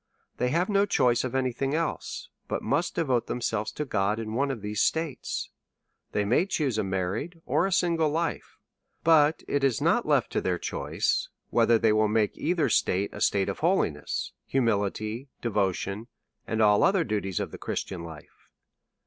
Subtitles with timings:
[0.37, 4.33] They have no choice of any thing else,, but must devote themselves to God in
[4.33, 5.51] one of these states.
[6.11, 8.57] They may choose a married or single life;
[9.03, 13.21] but it is not left to their choice whether they will make either state a
[13.21, 16.07] state holiness, humility, devotion,
[16.47, 18.49] and all other duties of the Christian life.